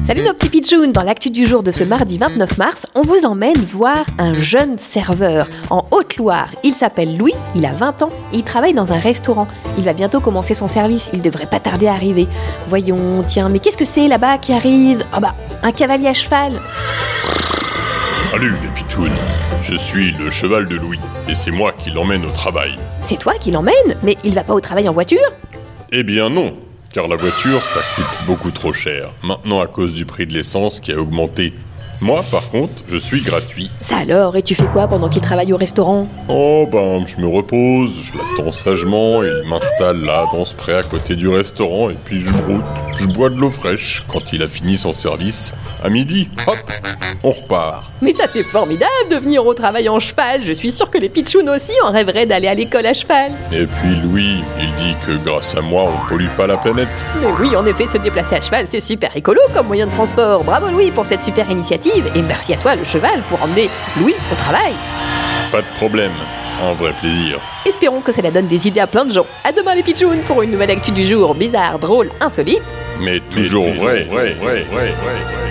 [0.00, 3.26] Salut nos petits pitchouns Dans l'actu du jour de ce mardi 29 mars, on vous
[3.26, 6.48] emmène voir un jeune serveur en Haute-Loire.
[6.64, 9.46] Il s'appelle Louis, il a 20 ans et il travaille dans un restaurant.
[9.76, 12.26] Il va bientôt commencer son service, il devrait pas tarder à arriver.
[12.68, 15.04] Voyons, tiens, mais qu'est-ce que c'est là-bas qui arrive?
[15.12, 16.60] Ah bah, un cavalier à cheval
[18.32, 19.12] Salut les pitchouns,
[19.62, 22.76] je suis le cheval de Louis et c'est moi qui l'emmène au travail.
[23.00, 25.18] C'est toi qui l'emmène Mais il va pas au travail en voiture?
[25.92, 26.54] Eh bien non,
[27.06, 29.10] la voiture ça coûte beaucoup trop cher.
[29.22, 31.52] Maintenant à cause du prix de l'essence qui a augmenté.
[32.00, 33.70] Moi par contre, je suis gratuit.
[33.80, 36.06] Ça alors, et tu fais quoi pendant qu'il travaille au restaurant?
[36.28, 40.82] Oh ben je me repose, je l'attends sagement, il m'installe là dans ce pré à
[40.84, 42.64] côté du restaurant et puis je broute,
[43.00, 45.54] je bois de l'eau fraîche quand il a fini son service.
[45.82, 46.56] À midi, hop,
[47.24, 47.84] on repart.
[48.00, 51.08] Mais ça c'est formidable de venir au travail en cheval Je suis sûr que les
[51.08, 55.12] pitchouns aussi en rêveraient d'aller à l'école à cheval Et puis Louis, il dit que
[55.24, 56.88] grâce à moi on pollue pas la planète.
[57.20, 60.44] Mais oui, en effet, se déplacer à cheval, c'est super écolo comme moyen de transport.
[60.44, 64.14] Bravo Louis pour cette super initiative et merci à toi le cheval pour emmener Louis
[64.32, 64.74] au travail.
[65.50, 66.12] Pas de problème,
[66.62, 67.40] un vrai plaisir.
[67.64, 69.26] Espérons que cela donne des idées à plein de gens.
[69.44, 72.62] À demain les pitchouns pour une nouvelle actu du jour bizarre, drôle, insolite.
[73.00, 75.47] Mais toujours, vrai, vrai, vrai, vrai, vrai, vrai.